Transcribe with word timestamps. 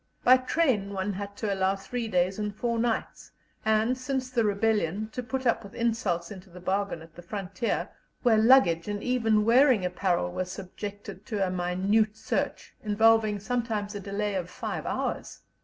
By 0.23 0.37
train 0.37 0.93
one 0.93 1.13
had 1.13 1.37
to 1.37 1.53
allow 1.53 1.75
three 1.75 2.07
days 2.07 2.39
and 2.39 2.55
four 2.55 2.79
nights, 2.79 3.29
and, 3.63 3.95
since 3.95 4.31
the 4.31 4.43
rebellion, 4.43 5.09
to 5.11 5.21
put 5.21 5.45
up 5.45 5.63
with 5.63 5.75
insults 5.75 6.31
into 6.31 6.49
the 6.49 6.59
bargain 6.59 7.03
at 7.03 7.13
the 7.13 7.21
frontier, 7.21 7.87
where 8.23 8.39
luggage 8.39 8.87
and 8.87 9.03
even 9.03 9.45
wearing 9.45 9.85
apparel 9.85 10.31
were 10.31 10.45
subjected 10.45 11.23
to 11.27 11.45
a 11.45 11.51
minute 11.51 12.17
search, 12.17 12.73
involving 12.83 13.39
sometimes 13.39 13.93
a 13.93 13.99
delay 13.99 14.33
of 14.33 14.49
five 14.49 14.87
hours. 14.87 15.41